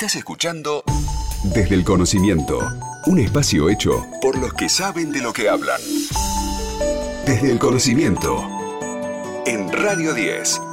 [0.00, 0.82] Estás escuchando
[1.44, 2.58] Desde el Conocimiento,
[3.04, 5.78] un espacio hecho por los que saben de lo que hablan.
[7.26, 8.42] Desde el Conocimiento,
[9.44, 10.69] en Radio 10.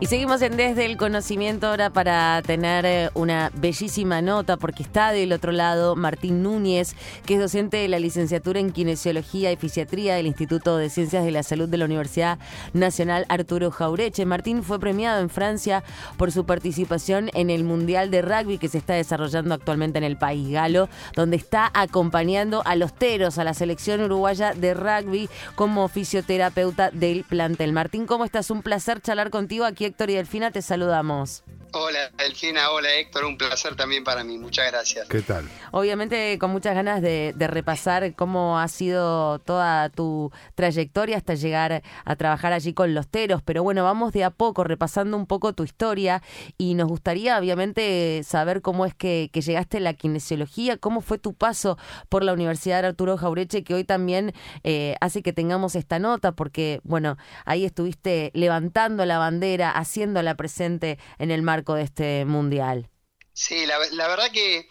[0.00, 5.12] Y seguimos en Desde el Conocimiento ahora para tener eh, una bellísima nota, porque está
[5.12, 10.16] del otro lado Martín Núñez, que es docente de la licenciatura en Kinesiología y Fisiatría
[10.16, 12.38] del Instituto de Ciencias de la Salud de la Universidad
[12.72, 14.26] Nacional Arturo Jaureche.
[14.26, 15.84] Martín fue premiado en Francia
[16.16, 20.16] por su participación en el Mundial de Rugby que se está desarrollando actualmente en el
[20.16, 25.86] país galo, donde está acompañando a los teros, a la selección uruguaya de rugby como
[25.88, 27.72] fisioterapeuta del plantel.
[27.72, 28.50] Martín, ¿cómo estás?
[28.50, 31.44] Un placer charlar contigo aquí Héctor y Delfina, te saludamos.
[31.76, 35.08] Hola Delfina, hola Héctor, un placer también para mí, muchas gracias.
[35.08, 35.48] ¿Qué tal?
[35.72, 42.14] Obviamente con muchas ganas de, repasar cómo ha sido toda tu trayectoria hasta llegar a
[42.14, 45.64] trabajar allí con los teros, pero bueno, vamos de a poco repasando un poco tu
[45.64, 46.22] historia
[46.58, 51.34] y nos gustaría obviamente saber cómo es que, llegaste a la kinesiología, cómo fue tu
[51.34, 51.76] paso
[52.08, 56.32] por la Universidad de Arturo Jaureche, que hoy también eh, hace que tengamos esta nota,
[56.32, 62.90] porque bueno, ahí estuviste levantando la bandera, haciéndola presente en el marco de este mundial?
[63.32, 64.68] Sí, la, verdad que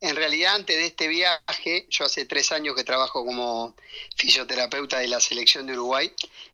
[0.00, 3.74] en realidad antes de este viaje, yo hace tres años que trabajo como
[4.16, 6.12] fisioterapeuta de la selección de Uruguay,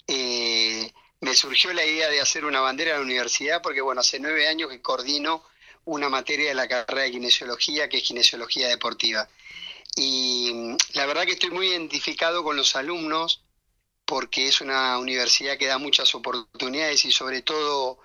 [0.09, 4.19] eh, me surgió la idea de hacer una bandera en la universidad porque bueno, hace
[4.19, 5.45] nueve años que coordino
[5.85, 9.29] una materia de la carrera de kinesiología que es kinesiología deportiva.
[9.95, 13.45] Y mm, la verdad que estoy muy identificado con los alumnos
[14.05, 17.99] porque es una universidad que da muchas oportunidades y sobre todo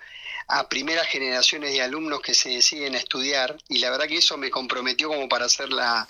[0.48, 4.38] a primeras generaciones de alumnos que se deciden a estudiar y la verdad que eso
[4.38, 6.08] me comprometió como para hacer la,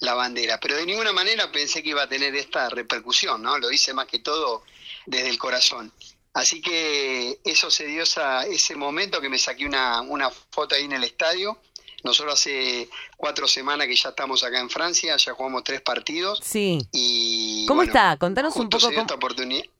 [0.00, 0.58] bandera.
[0.60, 3.58] Pero de ninguna manera pensé que iba a tener esta repercusión, ¿no?
[3.58, 4.64] Lo hice más que todo
[5.06, 5.92] desde el corazón.
[6.34, 10.84] Así que eso se dio esa, ese momento que me saqué una, una foto ahí
[10.84, 11.58] en el estadio.
[12.04, 16.40] Nosotros hace cuatro semanas que ya estamos acá en Francia, ya jugamos tres partidos.
[16.44, 16.78] Sí.
[16.92, 18.16] Y, ¿Cómo está?
[18.16, 19.06] Contanos un poco cómo,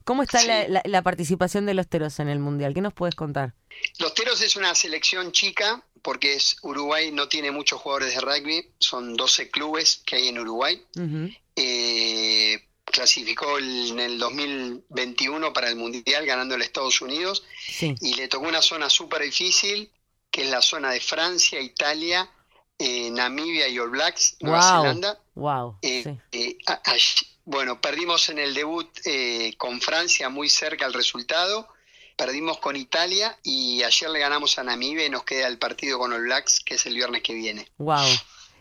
[0.04, 2.75] cómo está la, la, participación de los teros en el Mundial.
[2.75, 3.54] ¿Qué nos puedes contar?
[3.99, 8.71] Los Teros es una selección chica porque es Uruguay no tiene muchos jugadores de rugby,
[8.78, 10.82] son 12 clubes que hay en Uruguay.
[11.56, 17.44] Eh, clasificó en el 2021 para el Mundial ganando el Estados Unidos
[17.81, 19.91] y le tocó una zona súper difícil
[20.31, 22.31] que es la zona de Francia, Italia,
[22.78, 25.21] eh, Namibia y All Blacks, Nueva Zelanda.
[25.38, 25.78] Wow.
[25.82, 26.19] Eh,
[27.44, 28.88] bueno, perdimos en el debut
[29.56, 31.69] con Francia muy cerca el resultado
[32.19, 36.10] perdimos con Italia y ayer le ganamos a Namibia y nos queda el partido con
[36.10, 37.69] los Blacks, que es el viernes que viene.
[37.78, 38.04] Wow.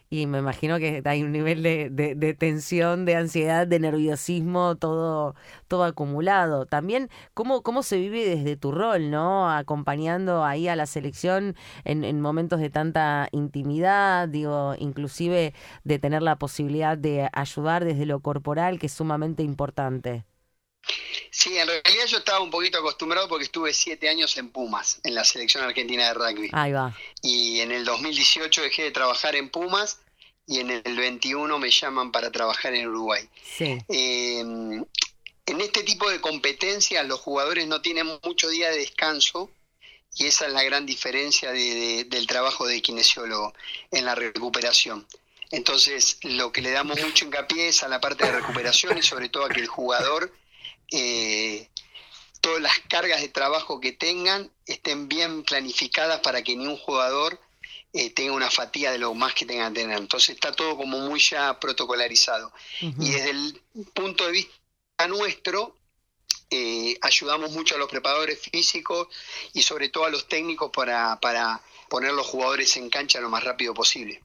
[0.09, 5.35] Y me imagino que hay un nivel de, tensión, de ansiedad, de nerviosismo, todo,
[5.67, 6.65] todo acumulado.
[6.65, 9.49] También, ¿cómo, ¿cómo se vive desde tu rol, ¿no?
[9.51, 15.53] Acompañando ahí a la selección en, en momentos de tanta intimidad, digo, inclusive
[15.83, 20.25] de tener la posibilidad de ayudar desde lo corporal, que es sumamente importante.
[21.29, 25.13] Sí, en realidad yo estaba un poquito acostumbrado porque estuve siete años en Pumas, en
[25.13, 26.49] la selección argentina de rugby.
[26.53, 26.95] Ahí va.
[27.21, 29.99] Y en el 2018 dejé de trabajar en Pumas
[30.47, 33.27] y en el 21 me llaman para trabajar en Uruguay.
[33.43, 33.77] Sí.
[33.89, 34.83] Em,
[35.45, 39.51] en este tipo de competencias los jugadores no tienen mucho día de descanso
[40.15, 43.53] y esa es la gran diferencia del trabajo de kinesiólogo
[43.91, 45.05] en la recuperación.
[45.51, 49.29] Entonces, lo que le damos mucho hincapié es a la parte de recuperación y sobre
[49.29, 50.33] todo a que el jugador
[50.91, 51.69] eh,
[52.41, 57.39] todas las cargas de trabajo que tengan estén bien planificadas para que ni un jugador
[57.93, 59.97] eh, tenga una fatiga de lo más que tenga que tener.
[59.97, 62.51] Entonces está todo como muy ya protocolarizado.
[62.81, 63.61] Y desde el
[63.93, 65.75] punto de vista nuestro,
[66.49, 69.07] eh, ayudamos mucho a los preparadores físicos
[69.53, 73.43] y sobre todo a los técnicos para, para poner los jugadores en cancha lo más
[73.43, 74.21] rápido posible.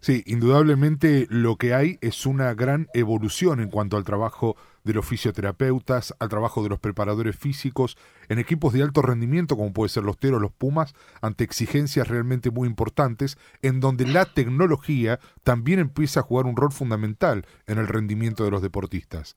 [0.00, 5.04] Sí, indudablemente lo que hay es una gran evolución en cuanto al trabajo de los
[5.04, 7.98] fisioterapeutas, al trabajo de los preparadores físicos,
[8.28, 12.50] en equipos de alto rendimiento como puede ser los Teros, los Pumas, ante exigencias realmente
[12.50, 17.88] muy importantes, en donde la tecnología también empieza a jugar un rol fundamental en el
[17.88, 19.36] rendimiento de los deportistas.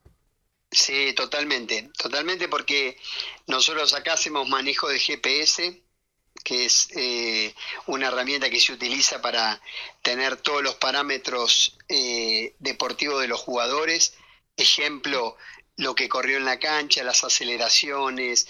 [0.72, 2.95] Sí, totalmente, totalmente porque
[3.48, 5.81] nosotros acá hacemos manejo de GPS,
[6.44, 7.56] que es eh,
[7.88, 9.60] una herramienta que se utiliza para
[10.04, 14.13] tener todos los parámetros eh, deportivos de los jugadores.
[14.60, 15.38] Ejemplo,
[15.78, 18.48] lo que corrió en la cancha, las aceleraciones,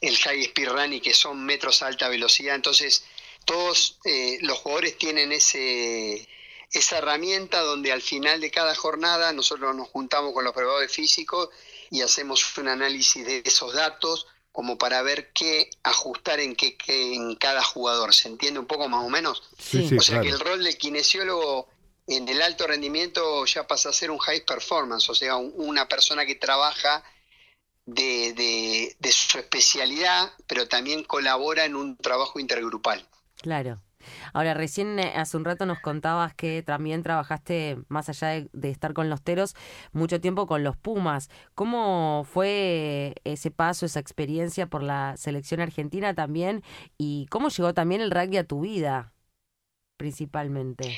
[0.00, 2.54] el high speed running, que son metros a alta velocidad.
[2.54, 3.04] Entonces,
[3.44, 6.28] todos eh, los jugadores tienen ese,
[6.70, 11.48] esa herramienta donde al final de cada jornada nosotros nos juntamos con los preparadores físicos
[11.90, 17.36] y hacemos un análisis de esos datos como para ver qué ajustar en qué, en
[17.36, 18.14] cada jugador.
[18.14, 19.42] ¿Se entiende un poco más o menos?
[19.58, 20.22] Sí, sí, o sea claro.
[20.22, 21.68] que el rol del kinesiólogo
[22.08, 25.86] en el alto rendimiento ya pasa a ser un high performance, o sea, un- una
[25.86, 27.04] persona que trabaja
[27.86, 33.06] de, de- de su especialidad, pero también colabora en un trabajo intergrupal.
[33.36, 33.80] Claro.
[34.32, 38.70] Ahora, recién eh, hace un rato nos contabas que también trabajaste, más allá de, de
[38.70, 39.54] estar con los Teros,
[39.92, 41.28] mucho tiempo con los Pumas.
[41.54, 46.62] ¿Cómo fue ese paso, esa experiencia por la selección argentina también?
[46.96, 49.12] ¿Y cómo llegó también el rugby a tu vida,
[49.98, 50.96] principalmente?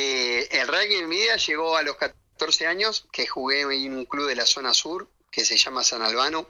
[0.00, 4.04] Eh, el rugby en mi vida llegó a los 14 años, que jugué en un
[4.04, 6.48] club de la zona sur, que se llama San Albano,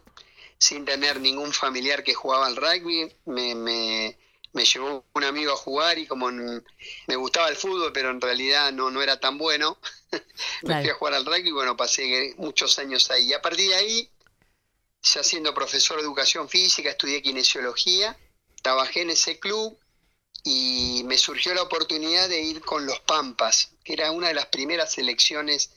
[0.58, 3.10] sin tener ningún familiar que jugaba al rugby.
[3.24, 4.18] Me, me,
[4.52, 8.70] me llevó un amigo a jugar y como me gustaba el fútbol, pero en realidad
[8.72, 9.78] no, no era tan bueno,
[10.62, 10.82] me Claro.
[10.82, 13.28] fui a jugar al rugby y bueno, pasé muchos años ahí.
[13.28, 14.10] Y a partir de ahí,
[15.02, 18.18] ya siendo profesor de educación física, estudié kinesiología,
[18.62, 19.78] trabajé en ese club
[20.44, 24.46] y me surgió la oportunidad de ir con los Pampas, que era una de las
[24.46, 25.70] primeras selecciones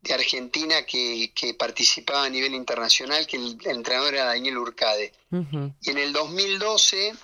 [0.00, 5.12] de Argentina que, que participaba a nivel internacional, que el, el entrenador era Daniel Urcade.
[5.30, 7.14] Y en el 2012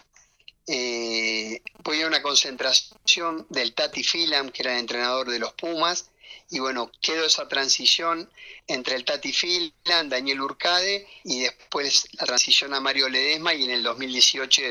[0.67, 6.11] eh, voy a una concentración del Tati Filam, que era el entrenador de los Pumas,
[6.50, 8.31] y bueno, quedó esa transición
[8.66, 13.70] entre el Tati Filam, Daniel Urcade, y después la transición a Mario Ledesma, y en
[13.70, 14.62] el 2018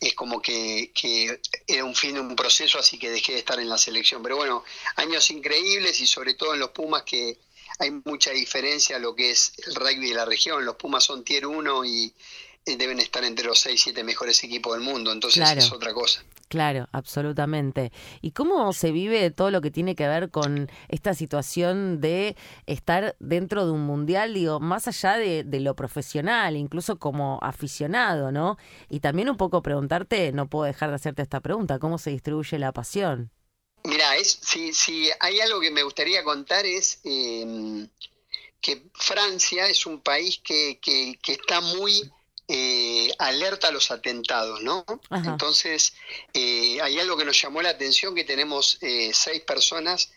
[0.00, 3.58] es como que, que era un fin de un proceso, así que dejé de estar
[3.58, 4.22] en la selección.
[4.22, 4.64] Pero bueno,
[4.96, 7.38] años increíbles y sobre todo en los Pumas que
[7.78, 10.64] hay mucha diferencia a lo que es el rugby de la región.
[10.64, 12.14] Los Pumas son tier 1 y
[12.76, 15.58] deben estar entre los 6, 7 mejores equipos del mundo, entonces Claro.
[15.60, 16.24] es otra cosa.
[16.48, 17.92] Claro, absolutamente.
[18.22, 22.36] ¿Y cómo se vive todo lo que tiene que ver con esta situación de
[22.66, 28.32] estar dentro de un mundial, digo, más allá de, de lo profesional, incluso como aficionado,
[28.32, 28.56] ¿no?
[28.88, 32.58] Y también un poco preguntarte, no puedo dejar de hacerte esta pregunta, ¿cómo se distribuye
[32.58, 33.30] la pasión?
[33.84, 37.86] Mira, es, si, si hay algo que me gustaría contar es eh,
[38.60, 42.10] que Francia es un país que, que, que está muy eh,
[43.18, 44.84] alerta a los atentados, ¿no?
[45.10, 45.30] Ajá.
[45.30, 45.94] Entonces,
[46.32, 50.12] eh, hay algo que nos llamó la atención, que tenemos eh, seis personas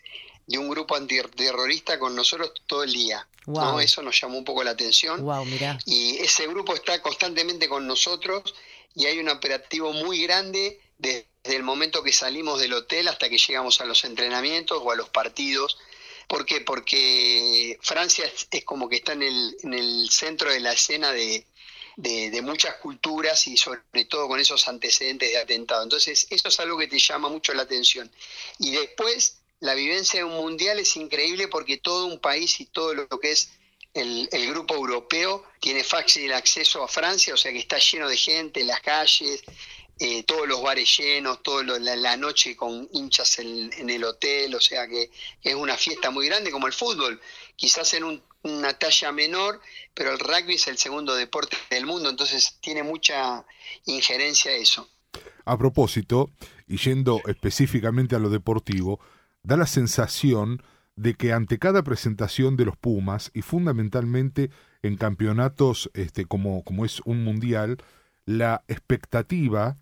[0.46, 3.80] de un grupo antiterrorista con nosotros todo el día, ¿no?
[3.80, 5.24] Eso nos llamó un poco la atención.
[5.24, 5.78] Wow, mirá.
[5.86, 8.54] y ese grupo está constantemente con nosotros
[8.94, 13.38] y hay un operativo muy grande desde el momento que salimos del hotel hasta que
[13.38, 15.78] llegamos a los entrenamientos o a los partidos.
[16.28, 16.62] ¿Por qué?
[16.62, 21.12] Porque Francia es, es como que está en el, en el centro de la escena
[21.12, 21.46] de,
[21.96, 25.84] de, muchas culturas y sobre todo con esos antecedentes de atentado.
[25.84, 28.12] Entonces, eso es algo que te llama mucho la atención.
[28.60, 32.94] Y después, la vivencia de un mundial es increíble porque todo un país y todo
[32.94, 33.52] lo que es
[33.94, 38.62] el, grupo europeo tiene fácil acceso a Francia, o sea que está lleno de gente
[38.62, 39.44] en las calles,
[40.00, 44.56] eh, todos los bares llenos, toda la, la noche con hinchas en, en el hotel,
[44.56, 45.12] o sea que
[45.44, 47.22] es una fiesta muy grande como el fútbol,
[47.56, 49.62] quizás en un- una talla menor,
[49.94, 53.46] pero el rugby es el segundo deporte del mundo, entonces tiene mucha
[53.86, 54.90] injerencia eso.
[55.46, 56.30] A propósito,
[56.68, 59.00] y yendo específicamente a lo deportivo,
[59.44, 60.64] da la sensación
[60.96, 64.52] de que ante cada presentación de los Pumas, y fundamentalmente
[64.84, 67.78] en campeonatos este, como, como es un mundial,
[68.26, 69.78] la expectativa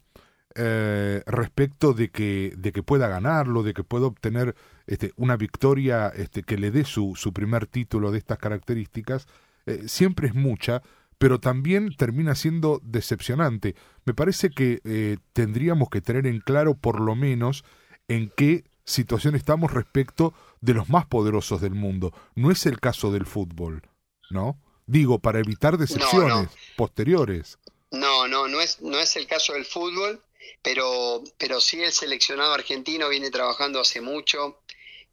[0.56, 4.56] eh, respecto de que, de que pueda ganarlo, de que pueda obtener
[4.90, 9.28] este, una victoria este, que le dé su, su primer título de estas características,
[9.68, 10.81] eh, siempre es mucha,
[11.19, 13.76] pero también termina siendo decepcionante.
[14.06, 17.64] Me parece que eh, tendríamos que tener en claro por lo menos
[18.08, 22.12] en qué situación estamos respecto de los más poderosos del mundo.
[22.34, 23.84] No es el caso del fútbol,
[24.31, 24.60] ¿no?
[24.88, 27.60] Digo, para evitar decepciones posteriores.
[27.92, 30.19] No, no, no es, no es el caso del fútbol,
[30.64, 34.64] pero, pero sí el seleccionado argentino viene trabajando hace mucho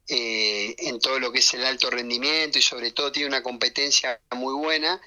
[0.07, 4.19] eh, en todo lo que es el alto rendimiento y sobre todo tiene una competencia
[4.31, 5.01] muy buena,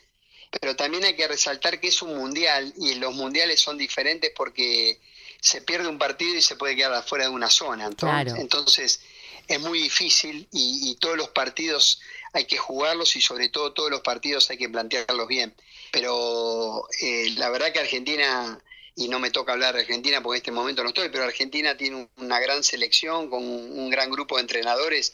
[0.61, 5.01] pero también hay que resaltar que es un mundial y los mundiales son diferentes porque
[5.41, 7.87] se pierde un partido y se puede quedar afuera de una zona.
[7.87, 8.41] Entonces, Claro.
[8.41, 9.01] entonces
[9.49, 12.01] es muy difícil y, y todos los partidos
[12.33, 15.55] hay que jugarlos y sobre todo todos los partidos hay que plantearlos bien.
[15.93, 18.61] Pero eh, la verdad que Argentina,
[19.01, 21.75] y no me toca hablar de Argentina porque en este momento no estoy, pero Argentina
[21.77, 25.13] tiene un- una gran selección con un, gran grupo de entrenadores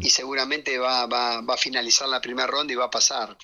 [0.00, 3.36] y seguramente va, va, va a finalizar la primera ronda y va a pasar.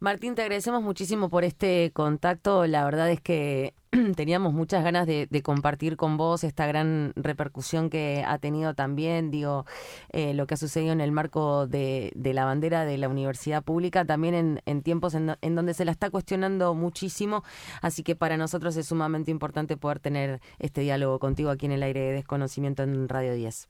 [0.00, 2.68] Martín, te agradecemos muchísimo por este contacto.
[2.68, 3.74] La verdad es que
[4.16, 9.66] teníamos muchas ganas de, compartir con vos esta gran repercusión que ha tenido también, digo,
[10.12, 14.04] eh, lo que ha sucedido en el marco de, la bandera de la universidad pública,
[14.04, 17.42] también en, tiempos en, donde se la está cuestionando muchísimo,
[17.82, 21.82] así que para nosotros es sumamente importante poder tener este diálogo contigo aquí en el
[21.82, 23.68] aire de desconocimiento en Radio 10.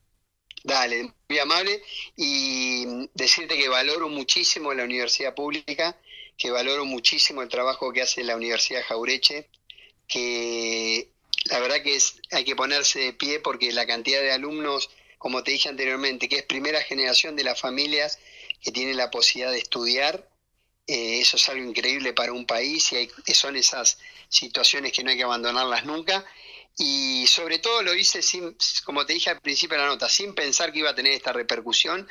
[0.65, 1.83] Dale, muy amable
[2.17, 5.97] y decirte que valoro muchísimo la universidad pública,
[6.39, 9.51] que valoro muchísimo el trabajo que hace la Universidad Jaureche,
[10.07, 11.11] que
[11.47, 15.43] la verdad que es, hay que ponerse de pie porque la cantidad de alumnos, como
[15.43, 18.19] te dije anteriormente, que es primera generación de las familias
[18.63, 20.29] que tienen la posibilidad de estudiar,
[20.87, 25.11] eh, eso es algo increíble para un país y hay, son esas situaciones que no
[25.11, 26.25] hay que abandonarlas nunca.
[26.79, 30.35] Y sobre todo lo hice sin, como te dije al principio de la nota, sin
[30.35, 32.09] pensar que iba a tener esta repercusión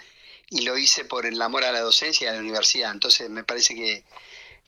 [0.49, 2.91] y lo hice por el amor a la docencia y a la universidad.
[2.91, 4.03] Entonces me parece que,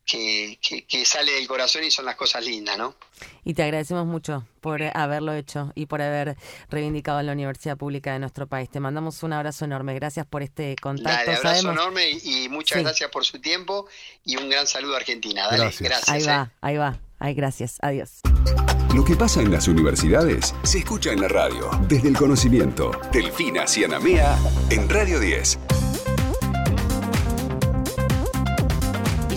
[0.06, 2.96] que, sale del corazón y son las cosas lindas, ¿no?
[3.44, 6.36] Y te agradecemos mucho por haberlo hecho y por haber
[6.70, 8.70] reivindicado la universidad pública de nuestro país.
[8.70, 9.94] Te mandamos un abrazo enorme.
[9.94, 11.32] Gracias por este contacto.
[11.32, 13.88] Un abrazo enorme y, muchas gracias por su tiempo
[14.26, 15.48] y un gran saludo a Argentina.
[15.50, 16.10] Dale, gracias.
[16.10, 16.58] ahí va, ¿eh?
[16.62, 17.00] ahí va.
[17.20, 17.78] Ay, gracias.
[17.82, 18.22] Adiós.
[18.96, 21.70] Lo que pasa en las universidades se escucha en la radio.
[21.88, 22.92] Desde el conocimiento.
[23.12, 24.38] Delfina Cianamea
[24.72, 25.79] en Radio 10.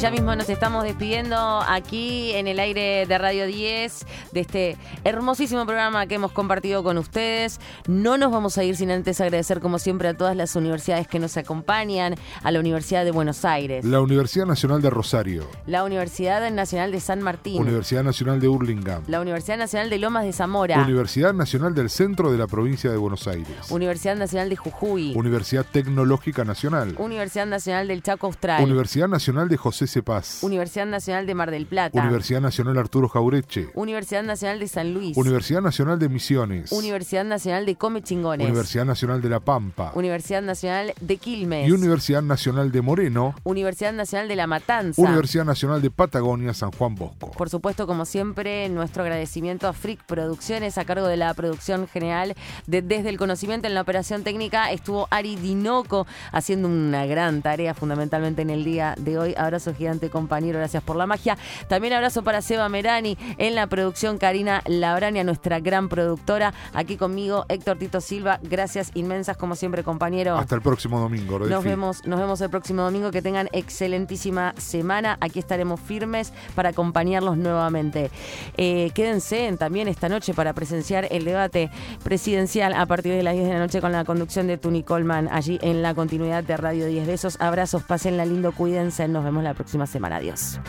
[0.02, 5.64] Ya mismo nos estamos despidiendo aquí en el aire de Radio 10 de este hermosísimo
[5.64, 7.60] programa que hemos compartido con ustedes.
[7.86, 11.20] No nos vamos a ir sin antes agradecer como siempre a todas las universidades que
[11.20, 16.50] nos acompañan, a la Universidad de Buenos Aires, la Universidad Nacional de Rosario, la Universidad
[16.50, 20.82] Nacional de San Martín, Universidad Nacional de Hurlingham, la Universidad Nacional de Lomas de Zamora,
[20.82, 25.64] Universidad Nacional del Centro de la Provincia de Buenos Aires, Universidad Nacional de Jujuy, Universidad
[25.64, 30.38] Tecnológica Nacional, Universidad Nacional del Chaco Austral, Universidad Nacional de José Paz.
[30.42, 32.00] Universidad Nacional de Mar del Plata.
[32.00, 33.68] Universidad Nacional Arturo Jaureche.
[33.74, 35.16] Universidad Nacional de San Luis.
[35.16, 36.72] Universidad Nacional de Misiones.
[36.72, 38.46] Universidad Nacional de Come Chingones.
[38.46, 39.92] Universidad Nacional de La Pampa.
[39.94, 41.68] Universidad Nacional de Quilmes.
[41.68, 43.34] Y Universidad Nacional de Moreno.
[43.44, 45.02] Universidad Nacional de La Matanza.
[45.02, 47.32] Universidad Nacional de Patagonia, San Juan Bosco.
[47.32, 52.34] Por supuesto, como siempre, nuestro agradecimiento a Frick Producciones a cargo de la producción general
[52.66, 54.70] de Desde el Conocimiento en la operación técnica.
[54.70, 59.34] Estuvo Ari Dinoco haciendo una gran tarea fundamentalmente en el día de hoy.
[59.36, 61.36] Abrazo gigante compañero, gracias por la magia.
[61.66, 66.54] También abrazo para Seba Merani en la producción, Karina Labrania, nuestra gran productora.
[66.72, 68.38] Aquí conmigo, Héctor Tito Silva.
[68.44, 70.36] Gracias inmensas, como siempre, compañero.
[70.36, 73.10] Hasta el próximo domingo, Nos vemos, nos vemos el próximo domingo.
[73.10, 75.18] Que tengan excelentísima semana.
[75.20, 78.12] Aquí estaremos firmes para acompañarlos nuevamente.
[78.56, 81.70] Eh, quédense también esta noche para presenciar el debate
[82.04, 85.28] presidencial a partir de las 10 de la noche con la conducción de Tuni Colman
[85.32, 87.40] allí en la continuidad de Radio 10 Besos.
[87.40, 89.08] Abrazos, pásenla lindo, cuídense.
[89.08, 90.16] Nos vemos la próxima semana.
[90.16, 90.60] Adiós.